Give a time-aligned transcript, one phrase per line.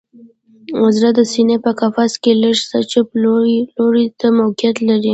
[0.95, 3.07] زړه د سینه په قفس کې لږ څه چپ
[3.77, 5.09] لوري ته موقعیت لري